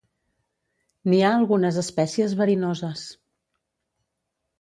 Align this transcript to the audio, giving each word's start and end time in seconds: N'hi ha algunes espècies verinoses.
N'hi 1.11 1.19
ha 1.27 1.33
algunes 1.39 1.77
espècies 1.81 2.33
verinoses. 2.39 3.05